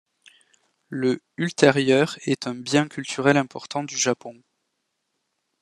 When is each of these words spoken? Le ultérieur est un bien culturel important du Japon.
Le 0.89 1.21
ultérieur 1.37 2.17
est 2.23 2.47
un 2.47 2.55
bien 2.55 2.87
culturel 2.87 3.37
important 3.37 3.83
du 3.83 3.99
Japon. 3.99 4.41